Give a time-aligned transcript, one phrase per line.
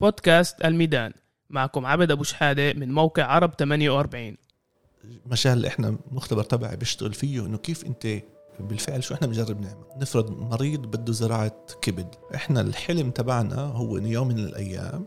[0.00, 1.12] بودكاست الميدان.
[1.50, 4.36] معكم عبد أبو شحادة من موقع عرب 48
[5.04, 8.06] المجال اللي إحنا مختبر تبعي بيشتغل فيه إنه كيف أنت
[8.60, 12.14] بالفعل شو إحنا بنجرب نعمل؟ نفرض مريض بده زراعة كبد.
[12.34, 15.06] إحنا الحلم تبعنا هو إنه يوم من الأيام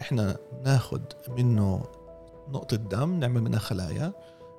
[0.00, 1.84] إحنا ناخد منه
[2.48, 4.12] نقطة دم نعمل منها خلايا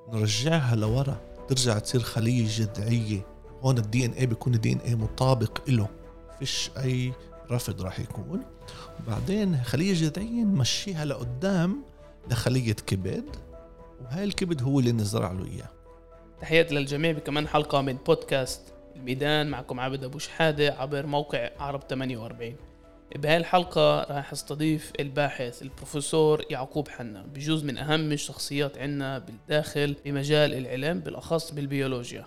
[0.08, 1.20] نرجعها لورا.
[1.48, 3.26] ترجع تصير خلية جذعية.
[3.62, 5.88] هون ال DNA بيكون ال DNA مطابق له
[6.38, 7.12] فيش أي
[7.52, 8.42] رفض راح يكون.
[9.00, 11.82] وبعدين خلية جذعية نمشيها لقدام
[12.30, 13.24] لخلية كبد
[14.00, 15.68] وهاي الكبد هو اللي نزرع له إياه.
[16.40, 18.60] تحياتي للجميع بكمان حلقة من بودكاست
[18.96, 22.56] الميدان معكم عبد أبو شحادة عبر موقع عرب 48
[23.16, 27.22] بهاي الحلقة راح استضيف الباحث البروفيسور يعقوب حنا.
[27.22, 32.26] بجوز من أهم الشخصيات عنا بالداخل بمجال العلم بالأخص بالبيولوجيا.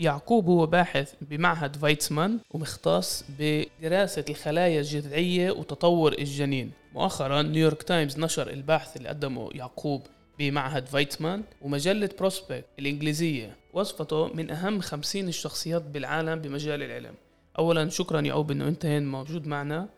[0.00, 6.70] يعقوب هو باحث بمعهد فايتسمان ومختص بدراسة الخلايا الجذعية وتطور الجنين.
[6.94, 10.02] مؤخرا نيويورك تايمز نشر البحث اللي قدمه يعقوب
[10.38, 13.56] بمعهد فايتسمان ومجلة بروسبكت الإنجليزية.
[13.72, 17.14] وصفته من أهم خمسين الشخصيات بالعالم بمجال العلم.
[17.58, 19.88] أولا شكرا يعقوب أنه أنت هين موجود معنا.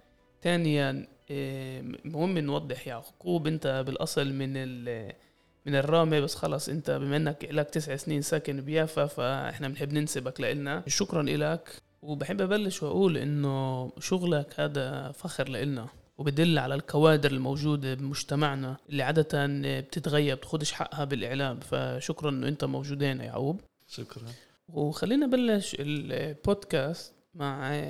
[0.42, 4.52] ثانيا إيه، مهم نوضح يعقوب أنت بالأصل من
[5.66, 10.40] من الرامي بس خلص انت بما انك لك تسع سنين ساكن بيافا فاحنا بنحب ننسبك
[10.40, 10.82] لإلنا.
[10.86, 15.86] شكرا لك وبحب أبلش وأقول إنه شغلك هذا فخر لإلنا
[16.18, 19.46] وبدل على الكوادر الموجودة بمجتمعنا اللي عادة
[19.80, 21.60] بتتغيب بتاخدش حقها بالإعلام.
[21.60, 24.28] فشكرا إنه أنت موجود هنا يعقوب شكرا.
[24.68, 27.82] وخلينا نبلش البودكاست مع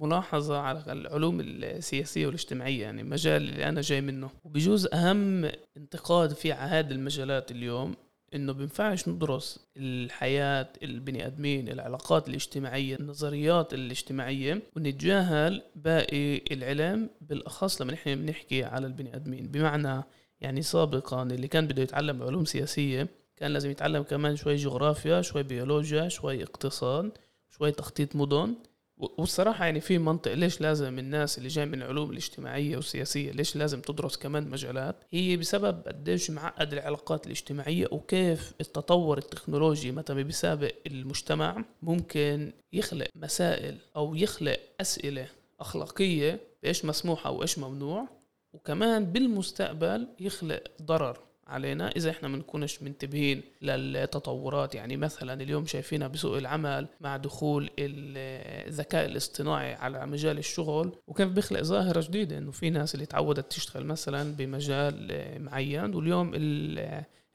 [0.00, 4.30] ملاحظة على العلوم السياسية والاجتماعية يعني المجال اللي أنا جاي منه.
[4.44, 7.94] وبجوز أهم انتقاد في هذه المجالات اليوم
[8.34, 17.92] إنه بينفعش ندرس الحياة البني آدمين العلاقات الاجتماعية النظريات الاجتماعية ونتجاهل باقي العلم بالأخص لما
[17.92, 19.46] نحن بنحكي على البني آدمين.
[19.48, 20.02] بمعنى
[20.40, 25.42] يعني سابقا اللي كان بده يتعلم علوم سياسية كان لازم يتعلم كمان شوي جغرافيا شوي
[25.42, 27.10] بيولوجيا شوي اقتصاد
[27.48, 28.54] شوي تخطيط مدن.
[29.00, 33.80] والصراحة يعني في منطق ليش لازم الناس اللي جاي من العلوم الاجتماعية والسياسية ليش لازم
[33.80, 41.64] تدرس كمان مجالات؟ هي بسبب قديش معقد العلاقات الاجتماعية وكيف التطور التكنولوجي متى بيسابق المجتمع
[41.82, 45.28] ممكن يخلق مسائل أو يخلق أسئلة
[45.60, 48.08] أخلاقية بإيش مسموح أو إيش ممنوع
[48.52, 51.29] وكمان بالمستقبل يخلق ضرر.
[51.50, 54.74] علينا إذا إحنا ما نكونش منتبهين للتطورات.
[54.74, 61.62] يعني مثلا اليوم شايفينها بسوق العمل مع دخول الذكاء الاصطناعي على مجال الشغل وكيف بيخلق
[61.62, 65.12] ظاهرة جديدة إنه في ناس اللي تعودت تشتغل مثلا بمجال
[65.42, 66.30] معين واليوم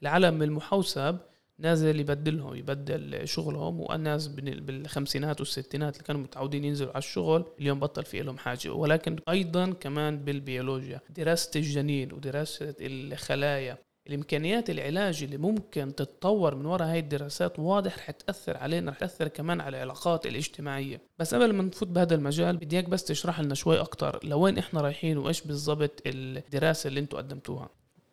[0.02, 1.18] العالم المحوسب
[1.60, 8.04] نازل يبدلهم يبدل شغلهم والناس بالخمسينات والستينات اللي كانوا متعودين ينزلوا على الشغل اليوم بطل
[8.04, 8.70] في لهم حاجة.
[8.70, 13.78] ولكن أيضا كمان بالبيولوجيا دراسة الجنين ودراسة الخلايا
[14.08, 19.28] الإمكانيات العلاج اللي ممكن تتطور من وراء هاي الدراسات واضح رح تأثر علينا رح تأثر
[19.28, 21.02] كمان على العلاقات الاجتماعية.
[21.20, 24.82] بس قبل ما نفوت بهذا المجال بدي إياك بس تشرح لنا شوي أكثر لوين إحنا
[24.82, 27.70] رايحين وإيش بالضبط الدراسة اللي أنتم قدمتوها؟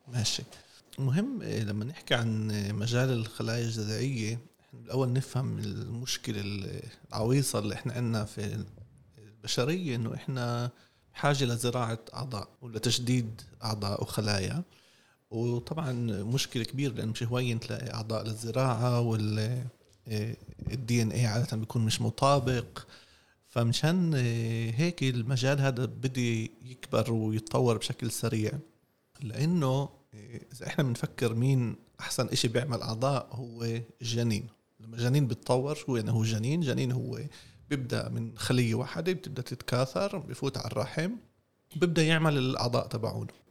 [0.09, 0.43] ماشي.
[0.99, 2.49] مهم إيه، لما نحكي عن
[2.79, 6.43] مجال الخلايا الجذعية إحنا بالاول نفهم المشكلة
[7.11, 8.65] العويصة اللي إحنا عندنا في
[9.19, 10.71] البشرية إنه إحنا
[11.15, 14.63] بحاجه لزراعة أعضاء ولتجديد أعضاء وخلايا.
[15.33, 19.63] وطبعا مشكلة كبيرة لأنه مش هوين تلاقي أعضاء للزراعة وال
[20.73, 22.79] الدي ان اي عادة بيكون مش مطابق.
[23.49, 24.15] فمشان
[24.77, 28.53] هيك المجال هذا بدي يكبر ويتطور بشكل سريع.
[29.23, 29.89] لأنه
[30.53, 34.47] إذا إحنا بنفكر مين أحسن إشي بيعمل أعضاء هو الجنين.
[34.81, 37.21] لما الجنين بيتطور شو يعني هو جنين جنين هو
[37.71, 41.11] بيبدأ من خلية واحدة بتبدأ تتكاثر بفوت على الرحم.
[41.77, 43.43] بيبدا يعمل الأعضاء تبعونه.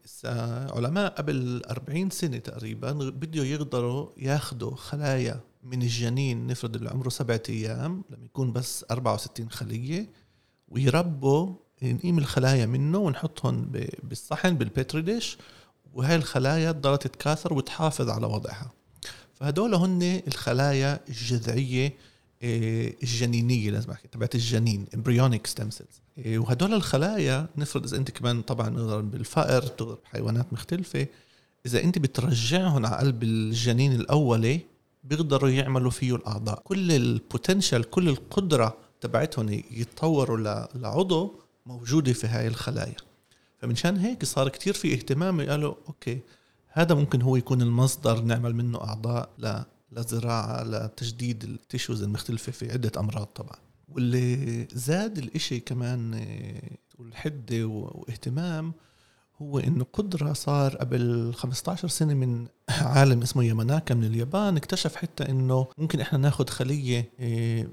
[0.74, 7.44] علماء قبل 40 سنة تقريبا بدوا يقدروا ياخذوا خلايا من الجنين نفرض اللي عمره سبعة
[7.50, 10.10] أيام لما يكون بس 64 خلية
[10.68, 13.72] ويربوا نقيم الخلايا منه ونحطهم
[14.04, 15.38] بالصحن بالبيتري ديش
[15.94, 18.72] وهي الخلايا تضل تتكاثر وتحافظ على وضعها.
[19.34, 21.94] فهدول هن الخلايا الجذعية
[22.44, 24.86] آه، الجنينية لازم أحكي تبعت الجنين
[25.48, 26.02] stem cells.
[26.18, 31.08] إيه، وهدول الخلايا نفرض إذا أنت كمان طبعا نضرب بالفأر تضرب بحيوانات مختلفة
[31.66, 34.60] إذا أنت بترجعهم على قلب الجنين الأولي
[35.04, 36.62] بيقدروا يعملوا فيه الأعضاء.
[36.64, 41.34] كل ال potential كل القدرة تبعتهم يتطوروا لعضو
[41.66, 42.96] موجودة في هاي الخلايا.
[43.58, 46.20] فمنشان هيك صار كتير في اهتمام قالوا okay
[46.68, 49.30] هذا ممكن هو يكون المصدر نعمل منه أعضاء
[49.92, 53.56] لزراعة لتجديد التيشوز المختلفة في عدة أمراض طبعا.
[53.90, 58.74] واللي زاد الإشي كمان آه، والحدة واهتمام
[59.42, 65.30] هو إنه قدرة صار قبل 15 سنة من عالم اسمه ياماناكا من اليابان اكتشف حتى
[65.30, 67.12] إنه ممكن إحنا ناخذ خلية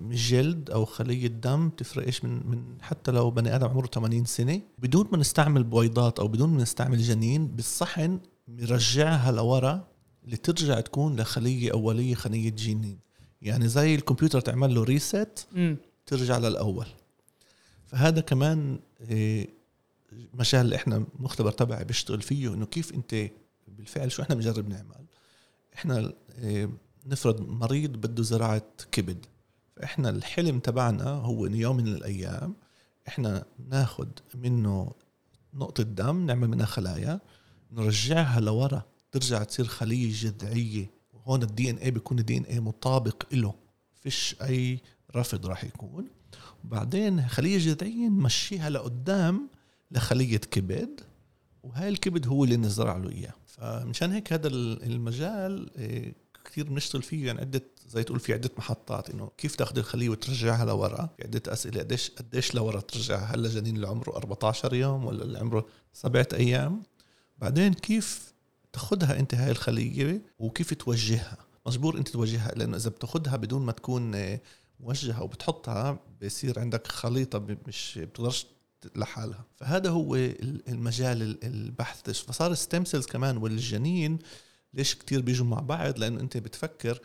[0.01, 4.61] من جلد أو خلية دم تفرقش من من حتى لو بني آدم عمره 80 سنة.
[4.79, 9.89] بدون ما نستعمل بويضات أو بدون ما نستعمل جنين بالصحن نرجعها لورا
[10.29, 12.99] لترجع تكون لخلية أولية خلية جينين
[13.43, 15.49] يعني زي الكمبيوتر تعمل له ريست.
[16.07, 16.87] ترجع للأول.
[17.87, 19.49] فهذا كمان إيه،
[20.35, 23.31] مجال اللي إحنا مختبر تبعي بيشتغل فيه إنه كيف أنت
[23.69, 25.07] بالفعل شو إحنا بنجرب نعمل؟
[25.75, 26.71] إحنا إيه،
[27.07, 29.27] نفرض مريض بده زراعة كبد.
[29.77, 32.55] فإحنا الحلم تبعنا هو إنه يوم من الأيام
[33.09, 34.93] إحنا ناخد منه
[35.55, 37.21] نقطة دم نعمل منها خلايا
[37.73, 38.83] نرجعها لورا.
[39.13, 40.91] ترجع تصير خلية جذعية.
[41.13, 43.55] وهون ال DNA بيكون ال DNA مطابق له
[43.95, 44.81] فيش أي
[45.17, 46.09] رفض راح يكون.
[46.65, 49.49] وبعدين خلية جذعية نمشيها لقدام
[49.91, 51.01] لخلية كبد
[51.63, 53.35] وهاي الكبد هو اللي نزرع له إياه.
[53.47, 56.15] فمشان هيك هذا المجال إيه،
[56.45, 60.65] كثير بنشتغل فيه يعني عدة زي تقول في عدة محطات إنه كيف تاخذ الخلية وترجعها
[60.65, 61.81] لورا؟ في عدة أسئلة.
[61.81, 66.83] قديش قديش لورا ترجعها؟ هل الجنين اللي عمره 14 يوم ولا اللي عمره سبعة أيام؟
[67.39, 68.33] بعدين كيف
[68.73, 71.37] تاخذها انت هاي الخلية وكيف توجهها؟
[71.67, 74.41] مجبور انت توجهها لأنه إذا بتاخذها بدون ما تكون آه،
[74.81, 78.47] موجهة وبتحطها بصير عندك خليطة مش بتقدرش
[78.97, 79.45] لحالها.
[79.57, 82.11] فهذا هو ال- المجال ال- البحث.
[82.11, 84.19] فصار ال stem cells كمان والجنين
[84.75, 87.01] ليش كتير بيجوا مع بعض؟ لأنه انت بتفكر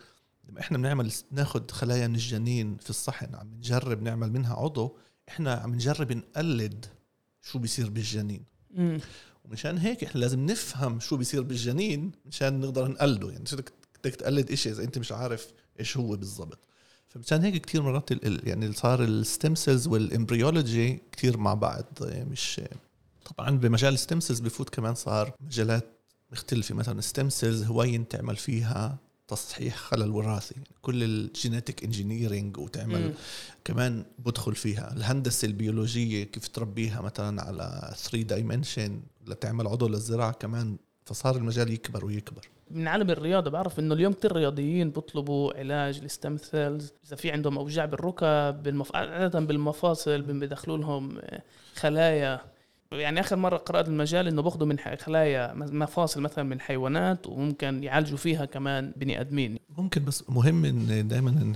[0.48, 4.96] لما إحنا بنعمل ناخذ خلايا من الجنين في الصحن عم نجرب نعمل منها عضو
[5.28, 6.86] إحنا عم نجرب نقلد
[7.42, 8.44] شو بيصير بالجنين.
[9.44, 13.30] ومشان هيك إحنا لازم نفهم شو بيصير بالجنين مشان نقدر نقلده.
[13.30, 13.72] يعني شو بدك
[14.16, 15.46] تقلد إشي إذا أنت مش عارف
[15.80, 16.58] إيش هو بالضبط.
[17.08, 21.84] فمشان هيك كتير مرات ال- يعني صار ال stem cells وال embryology كتير مع بعض.
[22.00, 22.60] يعني مش
[23.36, 25.84] طبعا بمجال ال stem cells بفوت كمان صار مجالات
[26.32, 26.74] مختلفة.
[26.74, 28.98] مثلا stem cells هواية تعمل فيها
[29.28, 30.54] تصحيح خلل وراثي.
[30.82, 33.12] كل ال genetic engineering وتعمل مم.
[33.64, 34.92] كمان بدخل فيها.
[34.92, 42.04] الهندسة البيولوجية كيف تربيها مثلا على 3 dimension لتعمل عضو للزراعة كمان فصار المجال يكبر
[42.04, 42.48] ويكبر.
[42.70, 46.92] من عالم الرياضة بعرف إنه اليوم كثير رياضيين بيطلبوا علاج ال stem cells.
[47.06, 48.96] إذا في عندهم أوجاع بالركب بالمف...
[48.96, 51.20] عادة بالمفاصل بيدخلوا لهم
[51.74, 52.40] خلايا.
[52.92, 58.16] يعني آخر مرة قرأت المجال إنه باخذوا من خلايا مفاصل مثلا من حيوانات وممكن يعالجوا
[58.16, 59.58] فيها كمان بني آدمين.
[59.78, 61.54] ممكن بس مهم إن دائما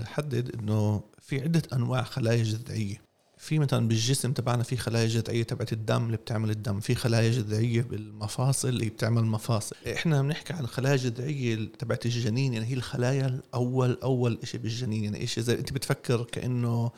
[0.00, 3.03] نحدد إنه في عدة أنواع خلايا جذعية.
[3.44, 7.82] في مثلا بالجسم تبعنا في خلايا جذعية تبعت الدم اللي بتعمل الدم في خلايا جذعية
[7.82, 9.76] بالمفاصل اللي بتعمل مفاصل.
[9.92, 15.26] إحنا بنحكي عن خلايا جذعية تبعت الجنين يعني هي الخلايا الأول أول شيء بالجنين يعني
[15.26, 16.90] شيء زي أنت بتفكر كأنه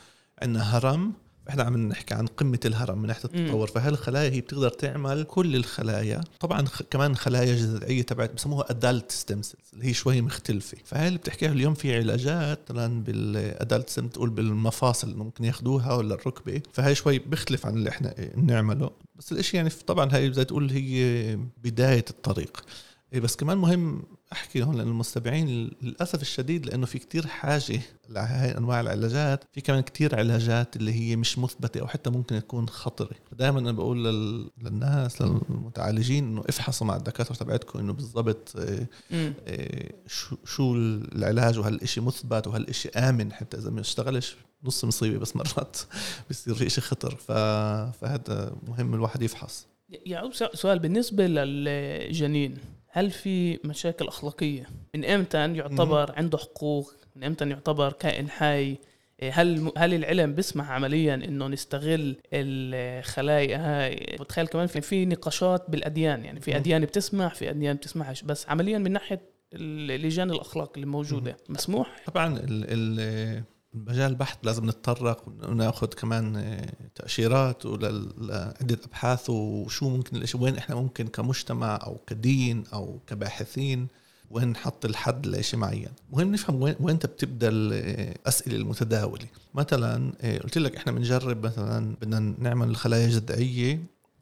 [0.43, 1.13] عندنا هرم
[1.49, 3.25] إحنا عم نحكي عن قمة الهرم من ناحية.
[3.25, 9.43] التطور فهالخلايا هي بتقدر تعمل كل الخلايا؟ طبعا كمان خلايا جذعيه تبعت بسموها adult stem
[9.43, 10.79] cells اللي هي شوي مختلفة.
[10.85, 15.95] فهي اللي بتحكيها اليوم في علاجات؟ مثلا بال adult stem تقول بالمفاصل انه ممكن ياخذوها
[15.95, 16.63] ولا الركبة.
[16.73, 21.39] فهي شوي بيختلف عن اللي إحنا بنعمله بس الإشي يعني طبعا هي زي تقول هي
[21.65, 22.65] بداية الطريق.
[23.13, 28.81] بس كمان مهم أحكي هون لأنه المستمعين للأسف الشديد لأنه في كتير حاجة لهي أنواع
[28.81, 33.17] العلاجات في كمان كتير علاجات اللي هي مش مثبتة أو حتى ممكن تكون خطرة.
[33.33, 34.51] دائما أنا بقول لل...
[34.63, 38.89] للناس للمتعالجين إنه افحصوا مع الدكاترة تبعتكم إنه بالضبط إيه.
[39.13, 44.85] إيه شو شو العلاج وهل الاشي مثبت وهل الاشي آمن حتى إذا ما اشتغلش نص
[44.85, 45.77] مصيبة بس مرات
[46.29, 47.17] بيصير في إشي خطر.
[47.17, 47.33] ف...
[48.01, 49.67] فهذا مهم الواحد يفحص.
[49.89, 52.59] يعقوب سؤال بالنسبة للجنين
[52.97, 58.77] هل في مشاكل أخلاقية؟ من إمتى يعتبر عنده حقوق؟ من إمتى يعتبر كائن حي؟
[59.23, 65.71] إيه، هل هل العلم بيسمح عمليا إنه نستغل الخلايا؟ هاي بتخيل كمان في في نقاشات
[65.71, 66.57] بالأديان يعني في.
[66.57, 69.21] أديان بتسمح في أديان بتسمحش بس عمليا من ناحية
[69.53, 71.37] اللجان الاخلاق اللي موجودة.
[71.49, 73.43] مسموح؟ طبعا ال- ال-
[73.77, 76.61] المجال البحث لازم نتطرق وناخذ كمان
[76.95, 83.87] تأشيرات ولل- لعدة أبحاث وشو ممكن وين إحنا ممكن كمجتمع أو كدين أو كباحثين
[84.31, 85.89] وين نحط الحد لشيء معين.
[86.13, 89.27] مهم نفهم وين وين بتبدأ الأسئلة المتداولة.
[89.55, 93.79] مثلا آه، قلت لك إحنا بنجرب مثلا بدنا نعمل الخلايا الجذعيه آه،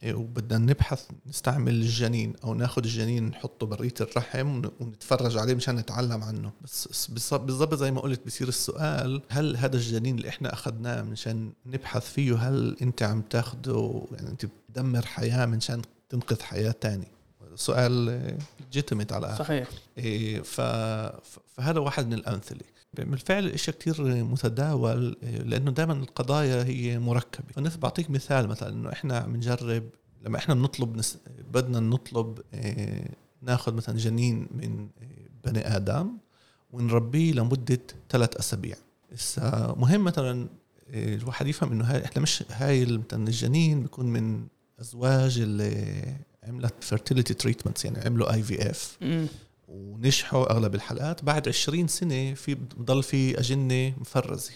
[0.06, 6.22] وبدنا نبحث نستعمل الجنين أو ناخذ الجنين نحطه برية الرحم ون- ونتفرج عليه مشان نتعلم
[6.22, 6.52] عنه.
[6.62, 12.12] بس بالضبط- زي ما قلت بصير السؤال هل هذا الجنين اللي إحنا أخذناه مشان نبحث
[12.12, 17.14] فيه هل أنت عم تاخده يعني أنت بتدمر حياة مشان تنقذ حياة تانية
[17.54, 17.92] سؤال
[18.60, 19.44] ليجيتيميت على الآخر.
[19.44, 19.68] صحيح.
[19.98, 22.60] إيه، فهذا واحد من الأمثلة.
[22.94, 27.52] بالفعل الاشياء كتير متداول لأنه دائما القضايا هي مركبة.
[27.54, 29.84] فنف بعطيك مثال مثلا إنه إحنا عم نجرب
[30.24, 31.18] لما إحنا بنطلب نس...
[31.52, 33.08] بدنا نطلب آه،
[33.42, 36.16] ناخذ مثلا جنين من آه، بني آدم
[36.72, 38.76] ونربيه لمدة ثلاث أسابيع.
[39.12, 40.48] هسه مهم مثلا
[40.90, 44.46] آه، الواحد يفهم إنه هاي إحنا مش هاي مثلا الجنين بيكون من
[44.80, 46.04] أزواج اللي
[46.42, 48.98] عملت fertility treatments يعني عملوا IVF.
[49.68, 51.24] ونجحوا أغلب الحلقات.
[51.24, 54.52] بعد 20 سنة في بضل في أجنة مفرزة.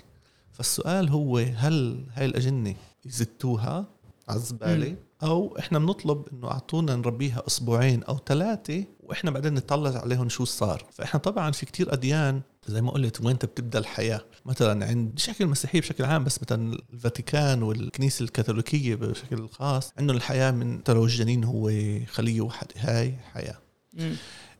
[0.52, 2.74] فالسؤال هو هل هاي الأجنة
[3.04, 3.86] يزتوها؟
[4.28, 10.28] على الزباله أو إحنا بنطلب إنه أعطونا نربيها أسبوعين أو ثلاثة وإحنا بعدين نطلع عليهم
[10.28, 10.84] شو صار.
[10.92, 15.80] فإحنا طبعا في كتير أديان زي ما قلت وين بتبدأ الحياة؟ مثلا عند بشكل المسيحية
[15.80, 21.72] بشكل عام بس مثلا الفاتيكان والكنيسة الكاثوليكية بشكل خاص انه الحياة من ترى الجنين هو
[22.06, 22.74] خلية واحدة.
[22.76, 23.58] هاي حياة.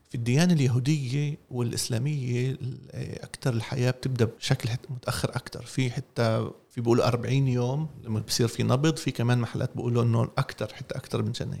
[0.09, 2.57] في الديانة اليهودية والإسلامية
[2.93, 8.63] أكثر الحياة بتبدأ بشكل متأخر أكثر في حتى في بيقولوا 40 يوم لما بصير في
[8.63, 11.59] نبض في كمان محلات بيقولوا إنه أكثر حتى أكثر من سنة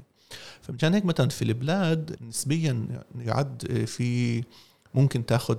[0.61, 4.43] فمشان هيك مثلا في البلاد نسبيا يعد في
[4.93, 5.57] ممكن تاخذ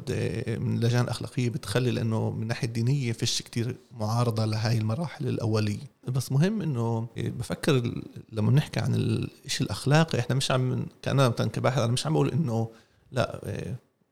[0.58, 5.90] من اللجان الاخلاقيه بتخلي لأنه من الناحيه الدينيه فيش كتير معارضة لهاي المراحل الأولية.
[6.08, 7.92] بس مهم إنه بفكر
[8.32, 12.30] لما بنحكي عن الشيء الأخلاقي إحنا مش عم كأنا مثلا كباحث أنا مش عم بقول
[12.30, 12.70] إنه
[13.12, 13.40] لا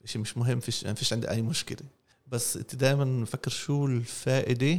[0.04, 1.88] شيء مش مهم فيش فيش عندي أي مشكلة.
[2.26, 4.78] بس دائما بفكر شو الفائدة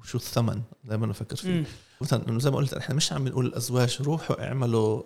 [0.00, 1.64] وشو الثمن دائما بفكر فيه.
[2.00, 5.02] مثلا زي ما قلت إحنا مش عم بنقول الأزواج روحوا اعملوا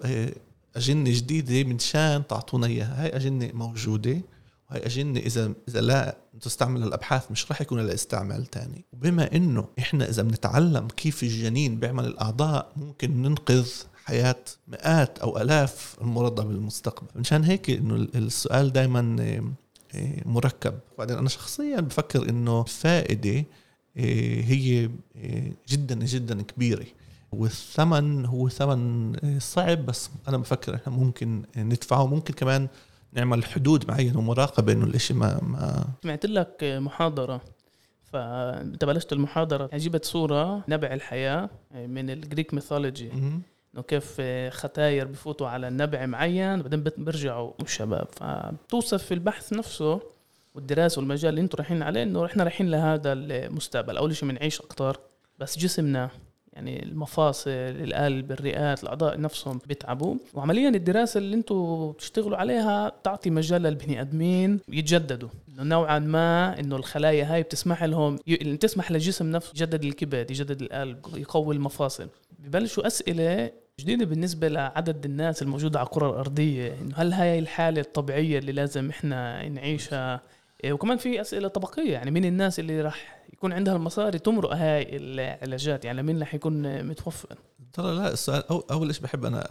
[0.77, 3.03] أجنة جديدة من شان تعطونا إياها.
[3.03, 4.21] هاي أجنة موجودة.
[4.75, 8.85] وهي أجنة اذا إذا لا تستعمل للابحاث مش راح يكون لها استعمال تاني.
[8.93, 13.69] وبما إنه إحنا إذا بنتعلم كيف الجنين بيعمل الأعضاء ممكن ننقذ
[14.05, 17.09] حياة مئات أو ألاف المرضى بالمستقبل.
[17.17, 19.17] مشان هيك إنه السؤال دائما
[20.27, 20.75] مركب.
[20.99, 23.45] بعدين أنا شخصيا بفكر إنه الفائدة
[23.97, 26.87] إيه، هي إيه، جدا جدا كبيرة.
[27.33, 32.07] والثمن هو ثمن إيه، صعب بس أنا بفكر إحنا ممكن ندفعه.
[32.07, 32.69] ممكن كمان
[33.15, 37.41] نعمل حدود معينة ومراقبة إنه الإشي ما ما سمعت لك محاضرة
[38.05, 39.71] فانت بلشت المحاضرة.
[39.75, 43.13] جبت صورة نبع الحياة من ال Greek mythology.
[43.13, 47.53] إنه كيف ختاير بفوتوا على نبع معين بعدين بيرجعوا.
[47.67, 48.09] شباب.
[48.13, 50.01] فبتوصف في البحث نفسه
[50.55, 53.97] والدراسة والمجال اللي أنتم رايحين عليه إنه إحنا رايحين لهذا المستقبل.
[53.97, 55.01] أول شيء بنعيش أكثر
[55.39, 56.11] بس جسمنا
[56.55, 60.15] يعني المفاصل القلب الرئات الأعضاء نفسهم بيتعبوا.
[60.35, 65.29] وعمليا الدراسة اللي أنتم بتشتغلوا عليها تعطي مجال للبني آدمين يتجددوا.
[65.59, 70.99] نوعا ما إنه الخلايا هاي بتسمح لهم ي- تسمح للجسم نفسه يجدد الكبد يجدد القلب
[71.17, 72.09] يقوي المفاصل.
[72.39, 76.75] ببلشوا أسئلة جديدة بالنسبة لعدد الناس الموجودة على الكرة الأرضية.
[76.83, 80.21] إنه هل هاي الحالة الطبيعية اللي لازم إحنا نعيشها؟
[80.65, 81.93] إيه، وكمان في أسئلة طبقية.
[81.93, 83.14] يعني مين الناس اللي راح
[83.45, 87.39] يكون عندها المصاري تمرق هاي العلاجات؟ يعني مين راح يكون متوفر؟
[87.73, 89.47] ترى لا السؤال أو أول شيء بحب أنا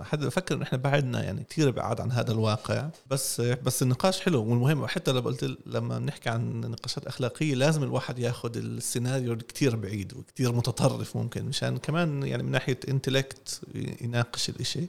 [0.00, 2.88] حد بفكر إن إحنا بعدنا يعني كثير بعاد عن هذا الواقع.
[3.10, 8.18] بس بس النقاش حلو والمهم حتى لو قلت لما بنحكي عن نقاشات أخلاقية لازم الواحد
[8.18, 13.60] ياخذ السيناريو كثير بعيد وكثير متطرف ممكن مشان كمان يعني من ناحية انتلكت
[14.00, 14.86] يناقش الإشي.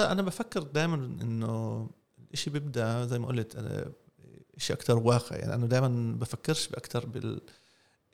[0.00, 1.86] أنا بفكر دائما إنه
[2.28, 3.84] الإشي بيبدأ زي ما قلت أنا
[4.58, 5.36] شيء أكثر واقع.
[5.36, 7.40] يعني أنا دائما بفكرش باكثر بال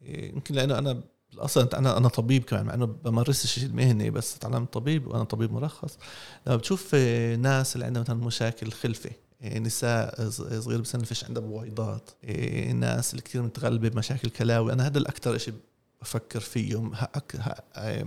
[0.03, 1.01] يمكن لأنه أنا
[1.39, 5.99] أصلا أنا أنا طبيب كمان مع إنه بمارسش المهنه بس تعلمت طبيب وأنا طبيب مرخص.
[6.47, 6.95] لما بتشوف
[7.39, 9.11] ناس اللي عندها مثلا مشاكل خلفه
[9.43, 14.87] آه، نساء صغير بسن فيش عندها بويضات آه، ناس اللي كثير متغلبة بمشاكل كلاوي أنا
[14.87, 15.55] هذا الاكثر شيء
[16.03, 18.07] بفكر فيه ه- أك- ه- آه،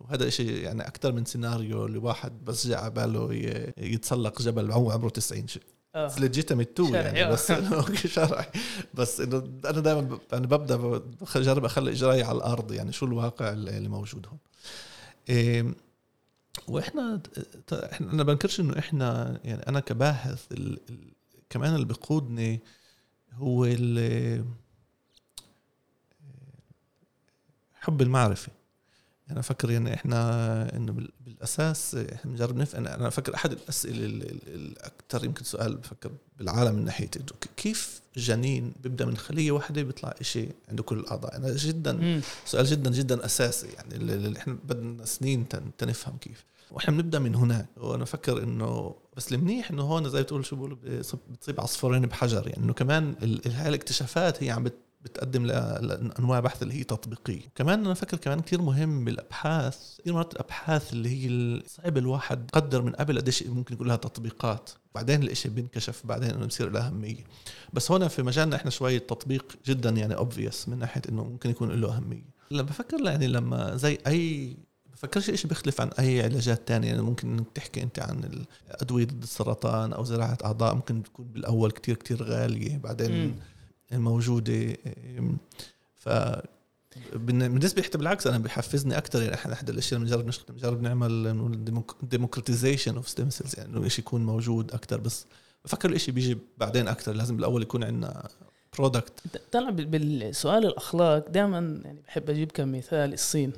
[0.00, 3.28] وهذا شيء يعني أكثر من سيناريو اللي واحد بس جاء على باله
[3.78, 5.62] يتسلق جبل وهو عمره 90 شيء.
[5.96, 6.12] آه.
[6.18, 7.30] legitimate to يعني آه.
[7.32, 8.46] بس إنه شرعي
[8.94, 13.88] بس إنه أنا دائما يعني ببدأ بجرب أخلي اجراي على الأرض يعني شو الواقع اللي
[13.88, 14.38] موجود هون
[15.28, 15.74] إيه
[16.68, 17.20] وإحنا
[17.72, 20.98] إحنا أنا بنكرش إنه إحنا يعني أنا كباحث ال ال
[21.50, 22.60] كمان اللي بيقودني
[23.32, 24.44] هو ال-
[27.74, 28.52] حب المعرفة
[29.30, 34.22] أنا أفكر يعني إحنا إنه بال- بالأساس إحنا بنجرب نفهم أنا أفكر أحد الأسئلة ال-
[34.30, 37.10] ال- الأكثر يمكن سؤال بفكر بالعالم من ناحية
[37.56, 42.20] كيف جنين بيبدأ من خلية واحدة بيطلع شيء عنده كل الأعضاء؟ أنا جدا مم.
[42.46, 46.44] سؤال جدا جدا أساسي يعني اللي إحنا بدنا سنين تن- تنفهم كيف.
[46.70, 47.66] وإحنا بنبدأ من هناك.
[47.76, 52.64] وأنا أفكر إنه بس المنيح إنه هون زي بتقول شو بيقولوا بتصيب- عصفورين بحجر يعني
[52.64, 54.74] إنه كمان ال- هاي الاكتشافات هي عم بت
[55.06, 57.40] بتقدم لأنواع بحث اللي هي تطبيقية.
[57.54, 62.82] كمان أنا فكر كمان كثير مهم بالأبحاث كثير مرات الأبحاث اللي هي صعب الواحد يقدر
[62.82, 64.70] من قبل قديش ممكن يكون لها تطبيقات.
[64.94, 67.24] بعدين الإشي بينكشف بعدين إنه بصير لها أهمية.
[67.72, 71.70] بس هون في مجالنا إحنا شوي التطبيق جدا يعني اوبفيوس من ناحية إنه ممكن يكون
[71.80, 72.24] له أهمية.
[72.50, 74.56] لما بفكر يعني لما زي أي
[74.92, 76.88] بفكرش إشي بيختلف عن أي علاجات تانية.
[76.88, 81.70] يعني ممكن إنك تحكي أنت عن الأدوية ضد السرطان أو زراعة أعضاء ممكن تكون بالأول
[81.70, 82.78] كتير كتير غالية.
[82.78, 83.34] بعدين مم.
[83.92, 84.76] موجودة
[85.94, 86.08] ف
[87.14, 91.52] بالنسبة حتى بالعكس أنا بحفزني أكثر يعني إحنا احد الأشياء اللي بنجرب نشتغل بنجرب نعمل
[92.02, 95.26] democratization of stem cells يعني إنه شيء يكون موجود أكثر بس
[95.64, 98.28] بفكر الشيء بيجي بعدين أكثر لازم بالأول يكون عندنا
[98.78, 99.12] product
[99.52, 103.52] طلع بالسؤال الأخلاق دائما يعني بحب أجيب كمثال الصين.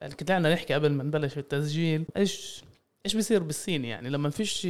[0.00, 2.62] يعني كنت نحكي قبل ما نبلش التسجيل إيش
[3.06, 4.68] إيش بيصير بالصين يعني؟ لما فيش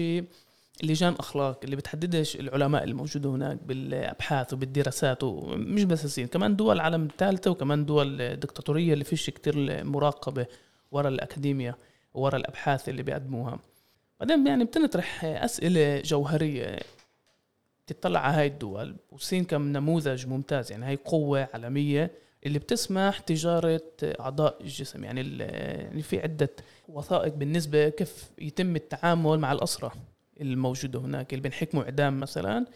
[0.83, 7.03] لجان أخلاق اللي بتحددش العلماء الموجودة هناك بالأبحاث وبالدراسات ومش بس الصين كمان دول العالم
[7.05, 10.47] الثالثه وكمان دول دكتاتوريه اللي فيش كتير مراقبة
[10.91, 11.75] ورا الاكاديميا
[12.15, 13.59] ورا الأبحاث اللي بيقدموها.
[14.21, 16.79] بعدين يعني بتنطرح أسئلة جوهرية
[17.87, 22.11] تطلع على هاي الدول والصين كنموذج ممتاز يعني هاي قوة عالمية
[22.47, 26.51] اللي بتسمح تجارة أعضاء الجسم يعني يعني في عدة
[26.89, 29.93] وثائق بالنسبة كيف يتم التعامل مع الأسرة.
[30.41, 32.67] الموجودة هناك اللي بينحكموا إعدام مثلا.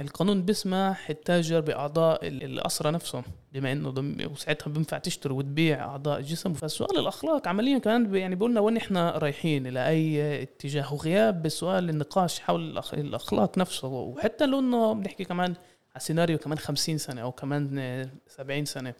[0.00, 6.52] القانون بيسمح التاجر بأعضاء الاسرى نفسهم بما ضم وساعتها بينفع تشتري وتبيع أعضاء الجسم.
[6.52, 12.40] فالسؤال الأخلاق عمليا كمان يعني بيقولنا وين إحنا رايحين إلى أي اتجاه؟ وغياب بسؤال النقاش
[12.40, 13.88] حول الأخلاق نفسه.
[13.88, 15.54] وحتى لو إنه بنحكي كمان
[15.90, 18.94] على سيناريو كمان 50 سنة أو كمان 70 سنة.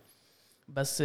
[0.68, 1.04] بس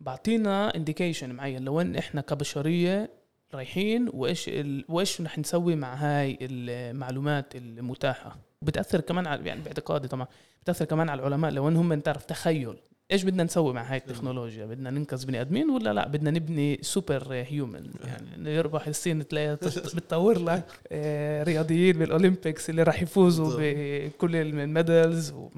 [0.00, 3.10] بعطينا indication معين لوين إحنا كبشرية
[3.54, 4.84] رايحين وإيش ال...
[4.88, 8.36] وإيش رح نسوي مع هاي المعلومات المتاحة.
[8.62, 10.26] بتأثر كمان على يعني باعتقادي طبعا
[10.62, 11.50] بتأثر كمان على العلماء.
[11.50, 12.76] لو إنهم تعرف تخيل
[13.12, 17.32] إيش بدنا نسوي مع هاي التكنولوجيا؟ بدنا ننقذ بني آدمين ولا لا؟ بدنا نبني super
[17.32, 19.54] human يعني يربح الصين تلاقيها
[19.96, 25.48] بتطور لك آه، رياضيين بال Olympics اللي راح يفوزوا بكل ال medals و...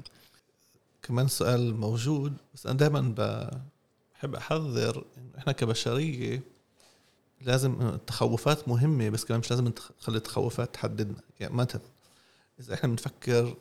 [1.03, 3.01] كمان سؤال موجود بس أنا دائما
[4.15, 6.41] بحب أحذر إنه إحنا كبشرية
[7.45, 11.21] لازم التخوفات مهمة بس كمان مش لازم نخلي التخوفات تحددنا.
[11.39, 11.81] يعني مثلا
[12.59, 13.55] إذا إحنا بنفكر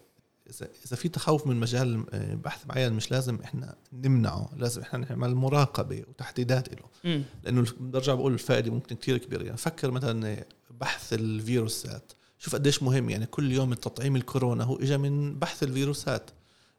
[0.50, 4.98] إذا إذا في تخوف من مجال آه، بحث معين مش لازم إحنا نمنعه لازم إحنا
[4.98, 9.42] نعمل مراقبة وتحديدات له لأنه برجع بقول الفائدة ممكن كثير كبيرة.
[9.42, 10.44] يعني فكر مثلا
[10.80, 12.12] بحث الفيروسات.
[12.38, 13.10] شوف قديش مهم.
[13.10, 16.30] يعني كل يوم التطعيم الكورونا هو اجى من بحث الفيروسات.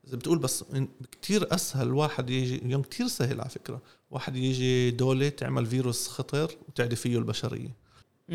[0.08, 0.63] اذا بتقول بس
[1.12, 3.82] كتير أسهل واحد يجي اليوم كتير سهل على فكرة.
[4.12, 7.76] واحد يجي دولة تعمل فيروس خطر وتعدي فيه البشرية.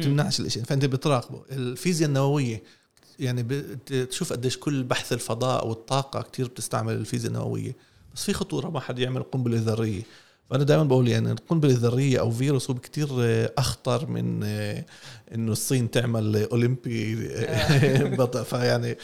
[0.03, 0.61] تمنعش الإشي.
[0.61, 1.43] فأنت بتراقبه.
[1.51, 2.63] الفيزياء النووية
[3.19, 7.77] يعني بتشوف قديش كل بحث الفضاء والطاقة كتير بتستعمل الفيزياء النووية.
[8.15, 10.03] بس في خطورة ما حد يعمل قنبلة ذرية.
[10.51, 13.09] فأنا دائما بقول يعني القنبلة الذرية أو فيروس هو كتير
[13.59, 14.43] أخطر من
[15.35, 17.29] إنه الصين تعمل أولمبي
[18.19, 18.97] بطل فيعني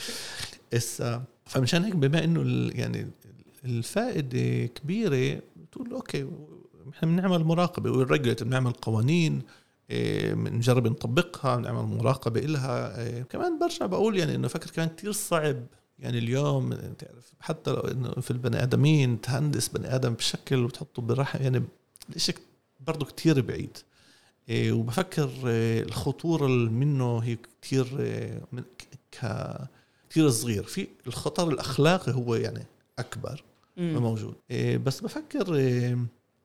[1.46, 3.10] فمشان هيك بما إنه يعني
[3.64, 6.26] الفائدة كبيرة بتقول أوكي
[6.94, 9.42] إحنا بنعمل مراقبة ونرجلت بنعمل قوانين
[9.90, 13.00] إيه، بنجرب نطبقها بنعمل مراقبة إلها.
[13.00, 15.66] إيه، كمان برجع بقول يعني إنه فكر كمان كتير صعب.
[15.98, 21.38] يعني اليوم تعرف حتى لو إنه في البني آدمين تهندس بني آدم بشكل وتحطه بالراحة
[21.38, 21.62] يعني
[22.16, 22.36] الشيء
[22.86, 23.78] برضه كتير بعيد.
[24.48, 27.86] إيه، وبفكر الخطورة منه هي كتير
[28.52, 28.62] من
[29.12, 29.26] ك
[30.16, 30.62] كثير صغير.
[30.64, 32.66] في الخطر الأخلاقي هو يعني
[32.98, 33.44] أكبر
[33.76, 33.98] مم.
[33.98, 34.34] موجود.
[34.50, 35.98] إيه بس بفكر إيه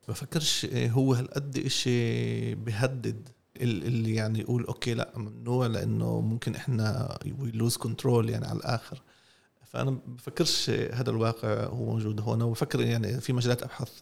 [0.08, 3.30] بفكرش إيه هو هالقد إشي بهدد
[3.62, 9.02] اللي يعني يقول okay لا ممنوع لأنه ممكن إحنا we lose control يعني على الآخر.
[9.66, 12.42] فأنا بفكرش هذا الواقع هو موجود هون.
[12.42, 14.00] وبفكر يعني في مجالات أبحاث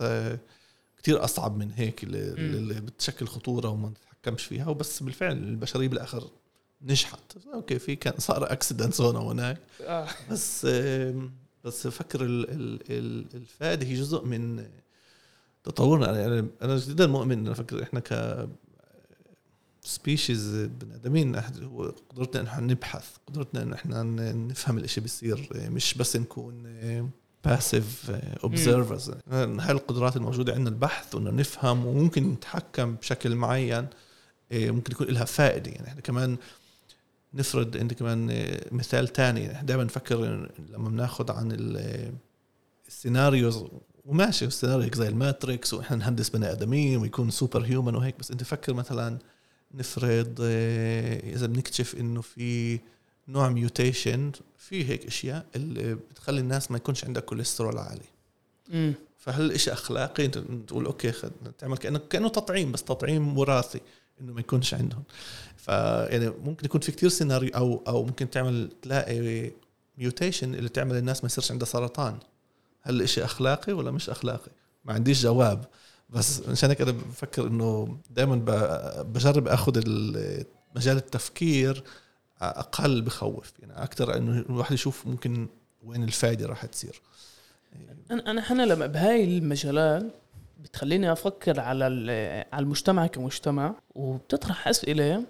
[0.97, 4.67] كتير أصعب من هيك اللي, اللي بتشكل خطورة وما نتحكمش فيها.
[4.67, 6.29] وبس بالفعل البشرية بالآخر
[6.81, 10.07] نجحت okay في كان صار accident هون وهناك آه.
[10.31, 10.65] بس
[11.63, 12.19] بس فكر
[13.33, 14.65] الفائدة هي جزء من
[15.63, 16.19] تطورنا.
[16.19, 18.47] يعني أنا جدا مؤمن أنا فكر إحنا ك
[19.83, 25.49] species بني آدمين هو قدرتنا إن إحنا نبحث قدرتنا إن إحنا نفهم الإشي بيصير.
[25.55, 26.63] مش بس نكون
[27.45, 28.11] passive
[28.43, 33.87] observers هاي القدرات الموجودة عندنا البحث وإنه نفهم وممكن نتحكم بشكل معين
[34.51, 35.71] إيه، ممكن يكون لها فائدة.
[35.71, 36.37] يعني إحنا كمان
[37.33, 39.47] نفرض انت كمان مثال تاني.
[39.63, 41.51] دائما نفكر لما بناخذ عن
[42.87, 43.65] ال scenarios
[44.05, 48.19] وماشي السيناريو زي الماتريكس وإحنا نهندس بني آدمين ويكون super human وهيك.
[48.19, 49.17] بس أنت فكر مثلا
[49.73, 52.79] نفرض آه، إذا بنكتشف إنه في
[53.27, 58.05] نوع mutation في هيك أشياء اللي بتخلي الناس ما يكونش عندها كوليسترول عالي.
[58.73, 60.37] امم فهل الاشي أخلاقي؟ أنت
[60.67, 63.79] تقول أوكي خد تعمل كأنه كأنه تطعيم بس تطعيم وراثي.
[64.21, 65.03] إنه ما يكونش عندهم.
[65.57, 69.51] فيعني ممكن يكون في كتير سيناريو أو أو ممكن تعمل تلاقي
[69.97, 72.17] mutation اللي تعمل الناس ما يصيرش عندها سرطان.
[72.81, 74.51] هل الشيء أخلاقي ولا مش أخلاقي؟
[74.85, 75.65] ما عنديش جواب.
[76.09, 78.35] بس مشان هيك أنا بفكر إنه دائما
[79.03, 79.77] بجرب آخذ
[80.75, 81.83] مجال التفكير
[82.41, 83.53] أقل بخوف.
[83.59, 85.47] يعني أكثر إنه الواحد يشوف ممكن
[85.83, 87.01] وين الفائده راح تصير.
[88.11, 90.03] أنا أنا أنا لما بهاي المجالات
[90.59, 91.85] بتخليني أفكر على
[92.53, 95.23] على المجتمع كمجتمع وبتطرح أسئلة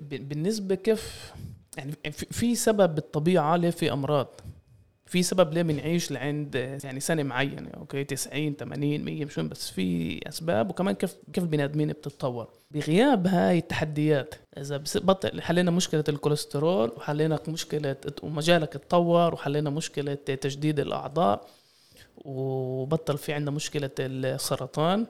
[0.00, 1.32] بالنسبة كيف
[1.76, 4.40] يعني في سبب بالطبيعه ليه في أمراض؟
[5.06, 10.20] في سبب ليه بنعيش لعند يعني سنة معينة أوكي 90 80 100 مش بس في
[10.28, 12.48] أسباب وكمان كيف كيف البني آدمين بتتطور.
[12.70, 20.80] بغياب هاي التحديات إذا بطل حلينا مشكلة الكوليسترول وحلينا مشكلة ومجالك تطور وحلينا مشكلة تجديد
[20.80, 21.46] الأعضاء.
[22.16, 25.06] وبطل في عندنا مشكلة السرطان.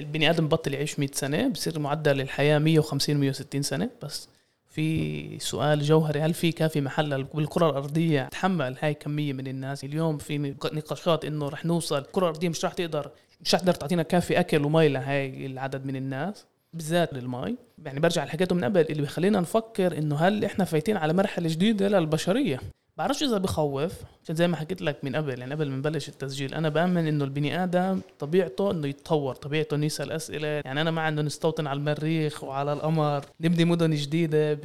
[0.00, 3.90] البني آدم بطل يعيش 100 سنة بصير معدل الحياة 150 160 سنة.
[4.02, 4.28] بس
[4.70, 10.18] في سؤال جوهري هل في كافي محل بالكرة الأرضية تحمل هاي كمية من الناس؟ اليوم
[10.18, 14.40] في نقاشات إنه رح نوصل الكره الارضيه مش رح تقدر مش رح تقدر تعطينا كافي
[14.40, 17.56] أكل ومي لهي العدد من الناس بالذات للمي.
[17.84, 21.88] يعني برجع لحكيته من قبل اللي بيخلينا نفكر إنه هل إحنا فايتين على مرحلة جديدة
[21.88, 22.60] للبشرية.
[22.96, 23.92] بعرفش إذا بخوف
[24.24, 27.24] عشان زي ما حكيت لك من قبل يعني قبل ما نبلش التسجيل أنا بأمن إنه
[27.24, 31.76] البني آدم طبيعته إنه يتطور طبيعته إنه يسأل أسئلة يعني أنا مع انه نستوطن على
[31.78, 34.64] المريخ وعلى القمر نبني مدن جديدة ب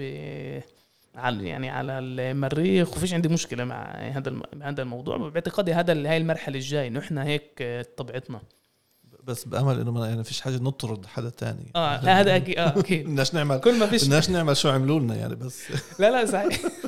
[1.16, 6.56] على يعني على المريخ وفيش عندي مشكلة مع هذا هذا الموضوع باعتقادي هذا هاي المرحلة
[6.56, 7.64] الجاية إحنا هيك
[7.98, 8.42] طبيعتنا.
[9.24, 11.72] بس بأمل إنه ما يعني فيش حاجة نطرد حدا تاني.
[11.76, 13.06] آه لا هذا أكيد آه أكيد.
[13.08, 15.64] بدناش نعمل كل ما فيش بدناش نعمل شو عملوا لنا يعني بس.
[16.00, 16.62] لا لا صحيح.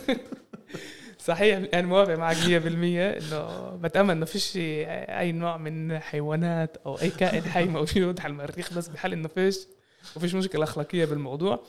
[1.25, 7.09] صحيح أنا موافق معك 100% إنه بتأمل إنه فيش أي نوع من حيوانات أو أي
[7.09, 9.59] كائن حي موجود على المريخ بس بحال إنه فيش
[10.15, 11.59] وفيش مشكلة أخلاقية بالموضوع.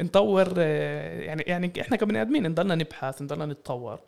[0.00, 4.00] نطور يعني يعني إحنا كبني آدمين نضلنا نبحث نضلنا نتطور.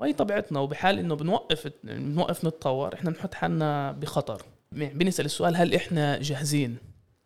[0.00, 4.42] وهي طبيعتنا وبحال إنه بنوقف بنوقف نتطور إحنا بنحط حالنا بخطر.
[4.72, 6.76] بنسأل السؤال هل إحنا جاهزين؟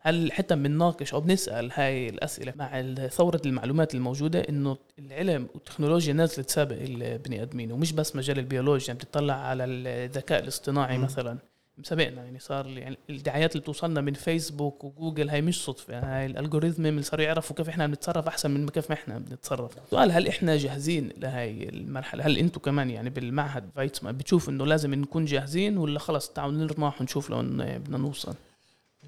[0.01, 6.43] هل حتى بنناقش أو بنسأل هاي الأسئلة مع ثورة المعلومات الموجودة إنه العلم والتكنولوجيا نازلة
[6.43, 11.01] تسابق البني آدمين ومش بس مجال البيولوجيا يعني بتطلع على الذكاء الاصطناعي م.
[11.01, 11.37] مثلا.
[11.77, 16.25] مسابقنا يعني صار يعني الدعايات اللي بتوصلنا من فيسبوك وجوجل هاي مش صدفة يعني هاي
[16.25, 19.71] الالجوريثم اللي صاروا يعرفوا كيف إحنا بنتصرف أحسن من كيف ما إحنا بنتصرف.
[19.91, 24.93] سؤال هل إحنا جاهزين لهي المرحلة؟ هل أنتم كمان يعني بالمعهد فايتسما بتشوف إنه لازم
[24.93, 28.35] نكون جاهزين ولا خلص تعالوا نرمح ونشوف لو بدنا نوصل؟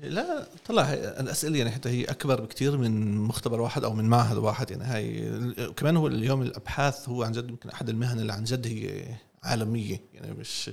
[0.01, 4.71] لا طلع الأسئلة يعني حتى هي أكبر بكثير من مختبر واحد أو من معهد واحد
[4.71, 4.83] يعني.
[4.83, 9.03] هاي كمان هو اليوم الأبحاث هو عن جد يمكن أحد المهن اللي عن جد هي
[9.43, 10.71] عالمية يعني مش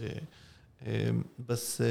[1.49, 1.83] بس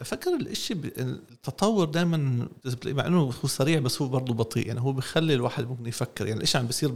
[0.00, 2.48] أفكر الإشي التطور دائما
[2.86, 4.80] مع إنه هو سريع بس هو برضه بطيء يعني.
[4.80, 6.38] هو بخلي الواحد ممكن يفكر يعني.
[6.38, 6.90] الإشي عم بيصير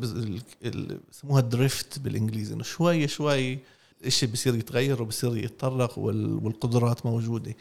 [1.10, 3.58] بسموها دريفت بالإنجليزي إنه شوي شوي
[4.04, 7.54] الشيء بصير يتغير وبصير يتطرق والقدرات موجودة.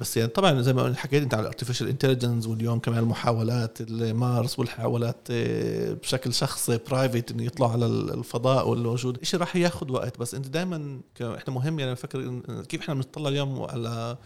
[0.00, 4.58] بس يعني طبعا زي ما حكيت انت على ال artificial intelligence واليوم كمان المحاولات المارس
[4.58, 9.24] والمحاولات آه، بشكل شخصي private إنه يطلع على الفضاء والوجود.
[9.24, 13.62] شيء راح ياخذ وقت؟ بس أنت دائما إحنا مهم يعني نفكر كيف إحنا بنطلع اليوم
[13.62, 14.16] على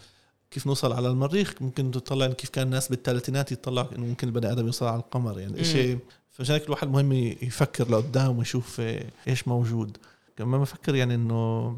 [0.51, 4.65] كيف نوصل على المريخ؟ ممكن تطلع كيف كان الناس بالثلاثينات يطلع انه ممكن البني آدم
[4.65, 5.39] يوصل على القمر.
[5.39, 5.99] يعني شيء
[6.31, 9.97] فعشان هيك الواحد مهم يفكر لقدام ويشوف آه، إيش موجود.
[10.37, 11.77] كمان بفكر يعني إنه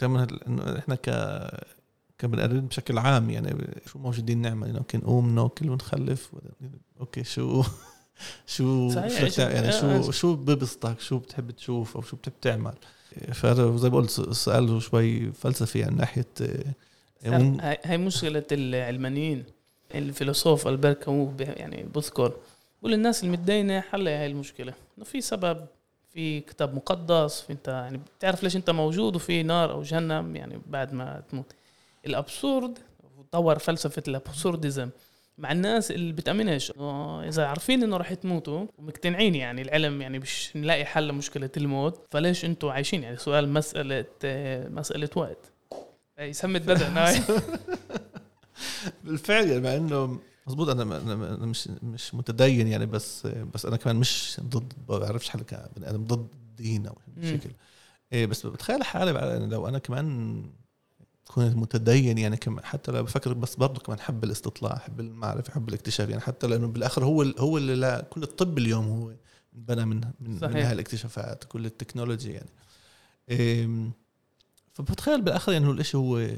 [0.00, 1.08] دائما إنه إحنا ك
[2.22, 6.32] كبنقرب بشكل عام يعني شو موجودين نعمل؟ يعني ممكن نقوم ناكل ونخلف
[7.00, 7.62] أوكي شو
[8.46, 12.74] شو صحيح يعني شو آه، شو ببسطك؟ شو بتحب تشوف أو شو بتحب تعمل؟
[13.32, 16.26] فهذا زي ما قلت السؤال شوي فلسفي يعني ناحية
[17.22, 19.44] يعني هاي مشكلة العلمانيين
[19.94, 22.32] الفيلسوف البير كامو يعني بذكر
[22.80, 24.74] بقول الناس المتدينه حلها هاي المشكلة.
[24.98, 25.66] إنه في سبب
[26.10, 30.60] في كتاب مقدس في أنت يعني بتعرف ليش أنت موجود وفي نار أو جهنم يعني
[30.66, 31.52] بعد ما تموت.
[32.06, 32.78] ال absurd
[33.32, 34.90] طور فلسفة ال absurdism
[35.38, 36.72] مع الناس اللي بتأمنش
[37.28, 42.44] إذا عارفين إنه رح تموتوا ومقتنعين يعني العلم يعني مش نلاقي حل لمشكلة الموت فليش
[42.44, 44.04] أنتم عايشين؟ يعني سؤال مسألة
[44.68, 45.52] مسألة وقت.
[46.18, 47.20] يسمي بدن هاي
[49.04, 53.96] بالفعل يعني مع إنه مزبوط أنا أنا مش مش متدين يعني بس بس أنا كمان
[53.96, 57.50] مش ضد ما بعرفش حالي كبني آدم ضد الدين أو بشكل
[58.12, 59.12] إيه بس بتخيل حالي
[59.50, 60.42] لو أنا كمان
[61.34, 65.68] كنت متدين يعني كمان حتى لو بفكر بس برضه كمان حب الاستطلاع حب المعرفة حب
[65.68, 69.12] الاكتشاف يعني حتى لأنه بالآخر هو هو اللي لا كل الطب اليوم هو
[69.52, 70.54] بنى من من, صحيح.
[70.54, 72.50] من هاي الاكتشافات كل التكنولوجي يعني
[74.74, 76.28] فبتخيل بالآخر يعني الإشي هو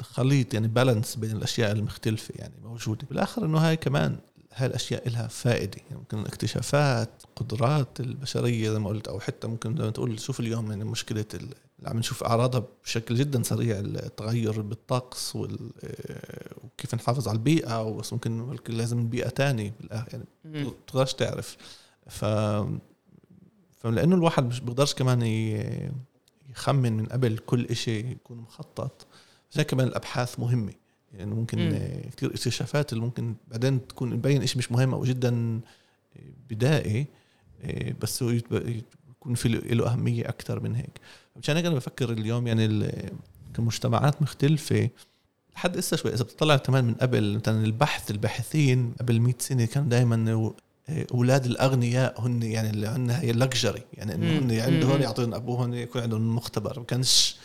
[0.00, 4.18] خليط يعني بالانس بين الأشياء المختلفة يعني موجودة بالآخر إنه هاي كمان
[4.54, 9.76] هاي الأشياء لها فائدة يعني ممكن اكتشافات قدرات البشرية زي ما قلت أو حتى ممكن
[9.76, 11.24] زي ما تقول شوف اليوم يعني مشكلة
[11.86, 18.56] عم نشوف أعراضها بشكل جدا سريع التغير بالطقس آه، وكيف نحافظ على البيئة وبس ممكن
[18.68, 20.70] لازم تاني بالآخر يعني مم.
[20.84, 21.56] بتقدرش تعرف
[22.06, 22.24] ف
[23.80, 25.22] فلانه الواحد مش بيقدرش كمان
[26.50, 29.06] يخمن من قبل كل إشي يكون مخطط
[29.52, 30.72] زي كمان الأبحاث مهمة
[31.14, 31.74] يعني ممكن مم.
[31.74, 35.60] آه، كثير اكتشافات اللي ممكن بعدين تكون مبين إشي مش مهم أو جدا
[36.50, 37.06] بدائي
[37.62, 38.24] آه، بس
[39.20, 41.00] يكون في له- أهمية أكثر من هيك
[41.36, 42.92] مشان هيك أنا بفكر اليوم يعني
[43.54, 44.88] كمجتمعات مختلفة
[45.56, 49.88] لحد هسه شوي إذا بتطلع كمان من قبل مثلا البحث الباحثين قبل 100 سنة كان
[49.88, 50.52] دائما
[51.14, 54.38] أولاد الأغنياء هن يعني اللي عندنا هي ال luxury يعني إنه.
[54.38, 55.00] هن عندهم.
[55.02, 57.36] يعطون أبوهم يكون عندهم مختبر ما كانش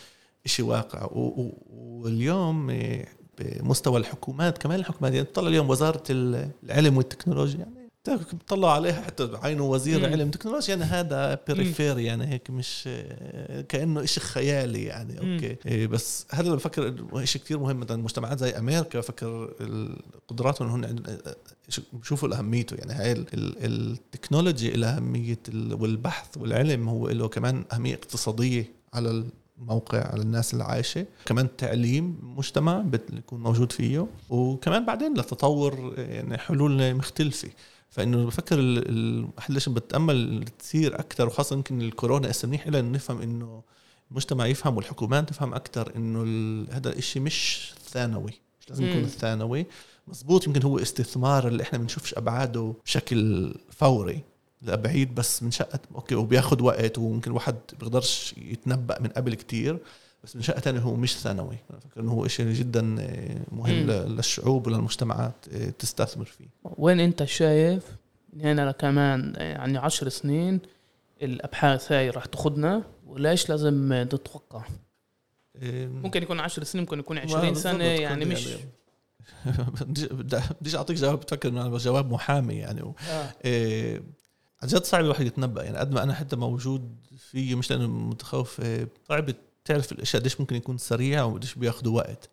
[0.45, 3.05] شيء واقع واليوم إيه،
[3.39, 9.29] بمستوى الحكومات كمان الحكومات يعني تطلع اليوم وزارة ال- العلم والتكنولوجيا يعني بتطلع عليها حتى
[9.43, 10.05] عينه وزير مم.
[10.05, 15.17] علم تكنولوجيا يعني هذا periphery يعني هيك مش آه، كأنه إشي خيالي يعني.
[15.19, 15.55] أوكي.
[15.65, 19.53] إيه، بس هذا اللي بفكر إنه شيء كثير مهم مثلا مجتمعات زي أمريكا بفكر
[20.27, 21.05] قدراتهم هن
[21.69, 27.27] شو- بشوفوا أهميته يعني هاي ال- ال- التكنولوجي لها أهمية ال- والبحث والعلم هو له
[27.27, 29.23] كمان أهمية اقتصادية على
[29.59, 31.05] الموقع على الناس اللي عايشة.
[31.25, 34.07] كمان تعليم مجتمع بت- يكون موجود فيه.
[34.29, 37.49] وكمان بعدين لتطور يعني حلول مختلفة.
[37.95, 43.21] فإنه بفكر ال- ال- الواحد ليش بتأمل تصير أكثر وخاصة يمكن الكورونا منيح لنا نفهم
[43.21, 43.61] إنه
[44.11, 46.21] المجتمع يفهم والحكومات تفهم أكثر إنه
[46.71, 48.31] هذا الشيء مش ثانوي
[48.61, 49.03] مش لازم يكون مم.
[49.05, 49.65] الثانوي
[50.07, 54.23] مزبوط يمكن هو استثمار اللي إحنا بنشوفش أبعاده بشكل فوري
[54.61, 59.77] لا بعيد بس من شقة أوكي وبياخد وقت وممكن الواحد بيقدرش يتنبأ من قبل كتير
[60.25, 61.57] بس من شقة تانية هو مش ثانوي.
[61.71, 63.91] أنا فكر إنه هو شيء جدا آه، مهم مم.
[63.91, 66.45] ل- للشعوب وللمجتمعات آه، تستثمر فيه.
[66.63, 67.83] وين أنت شايف
[68.39, 70.59] هنا لكمان يعني عشر سنين
[71.21, 74.63] الأبحاث هاي راح تاخذنا وليش لازم نتوقع
[75.55, 78.47] آه، ممكن يكون عشر سنين ممكن يكون عشرين سنة يعني مش
[79.81, 82.81] بديش بدي- بديش أعطيك جواب بتفكر إنه جواب محامي يعني.
[82.81, 82.93] آه.
[83.45, 84.01] إيه،
[84.61, 88.59] عن جد صعب الواحد يتنبأ يعني قد ما أنا حتى موجود فيه مش لأنه متخوف
[88.61, 89.29] إيه، صعب
[89.65, 92.29] تعرف الأشياء قديش ممكن يكون سريع وقديش بياخذوا وقت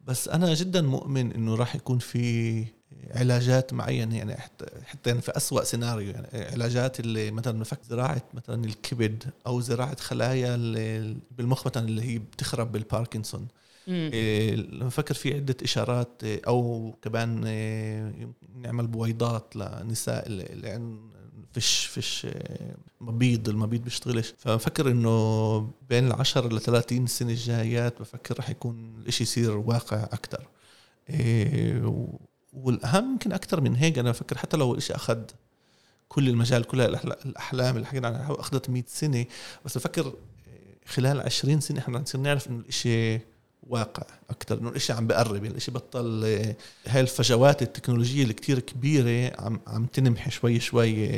[0.00, 2.64] بس أنا جدا مؤمن إنه راح يكون في
[3.10, 8.22] علاجات معينة يعني حتى حتى يعني في أسوأ سيناريو يعني علاجات اللي مثلا نفك زراعة
[8.34, 13.48] مثلا الكبد أو زراعة خلايا اللي بالمخ مثلا اللي هي بتخرب بالباركنسون.
[13.88, 20.70] إيه، لما فكر في عدة إشارات إيه، أو كمان إيه، نعمل بويضات لنساء اللي اللي
[20.70, 21.10] عن
[21.56, 24.34] فيش فيش إيه، مبيض المبيض بيشتغلش.
[24.38, 30.48] فبفكر إنه بين العشر ل 30 سنة الجايات بفكر رح يكون الإشي يصير واقع أكتر.
[31.10, 32.18] إيه، و-
[32.52, 35.22] والأهم يمكن أكتر من هيك أنا بفكر حتى لو الإشي أخذ
[36.08, 39.24] كل المجال كل الأحلام اللي حكينا عنها أخذت 100 سنة.
[39.64, 40.12] بس بفكر
[40.86, 43.20] خلال 20 سنة إحنا نصير نعرف إنه الإشي
[43.68, 46.24] واقع أكثر إنه الإشي عم بقرب يعني الإشي بطل
[46.86, 51.08] هاي الفجوات التكنولوجية اللي كتير كبيرة عم عم تنمحي شوي شوي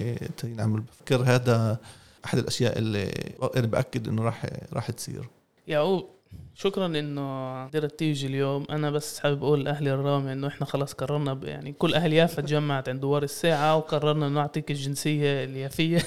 [0.44, 1.78] عم بفكر هذا
[2.24, 3.10] أحد الأشياء اللي
[3.56, 5.28] أنا بأكد إنه راح راح تصير.
[5.68, 6.17] يعقوب
[6.54, 8.64] شكرا إنه قدرت تيجي اليوم.
[8.70, 12.42] أنا بس حابب أقول لاهلي الرامي إنه إحنا خلاص قررنا ب- يعني كل أهل يافا
[12.42, 15.98] تجمعت عند دوار الساعة وقررنا نعطيك الجنسية اليافية.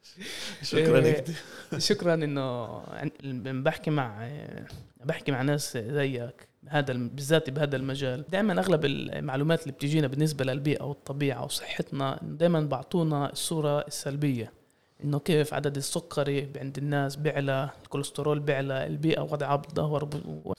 [0.62, 1.24] شكرا إيه.
[1.78, 2.80] شكرا إنه
[3.62, 4.28] بحكي مع
[5.04, 6.48] بحكي مع ناس زيك
[6.90, 8.24] الم- بالذات بهذا المجال.
[8.28, 14.52] دائما أغلب المعلومات اللي بتجينا بالنسبة للبيئة والطبيعة وصحتنا دائما بعطونا الصورة السلبية.
[15.04, 20.08] إنه كيف عدد السكري عند الناس بيعلى الكوليسترول بيعلى البيئة وضعها بتدهور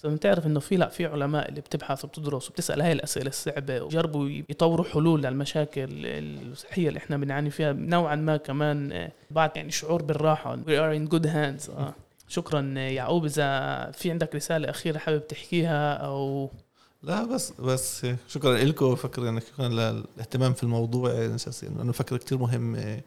[0.03, 4.29] لازم تعرف إنه في لا في علماء اللي بتبحث وبتدرس وبتسأل هاي الأسئلة الصعبة وجربوا
[4.49, 10.55] يطوروا حلول للمشاكل الصحية اللي إحنا بنعاني فيها نوعا ما كمان بعد يعني شعور بالراحة.
[10.55, 11.69] We are in good hands.
[11.69, 11.93] آه.
[12.27, 13.25] شكرا يعقوب.
[13.25, 16.49] إذا في عندك رسالة أخيرة حابب تحكيها أو؟
[17.03, 18.91] لا بس بس شكرا لكم.
[18.91, 23.01] بفكر يعني شكرا للاهتمام في الموضوع أساسي إنه أنا بفكر كثير مهم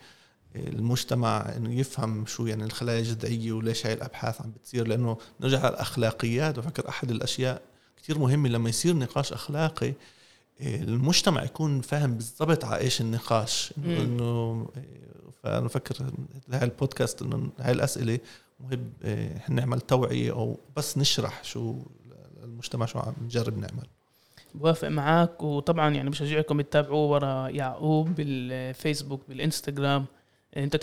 [0.57, 5.69] المجتمع إنه يفهم شو يعني الخلايا الجذعية وليش هاي الأبحاث عم بتصير لأنه نرجع على
[5.75, 7.63] الاخلاقيات بفكر أحد الأشياء
[7.97, 9.93] كثير مهمة لما يصير نقاش أخلاقي
[10.61, 13.75] آه، المجتمع يكون فاهم بالضبط على إيش النقاش.
[13.79, 14.25] انه
[14.77, 15.97] آه، فأنا بفكر
[16.51, 18.19] هاي البودكاست إنه هاي الأسئلة
[18.61, 21.77] مهم آه، إحنا نعمل توعية أو بس نشرح شو
[22.45, 23.87] المجتمع شو عم نجرب نعمل.
[24.55, 30.05] بوافق معك وطبعا يعني بشجعكم تتابعوه ورا يعقوب بالفيسبوك بالإنستغرام.
[30.57, 30.77] انت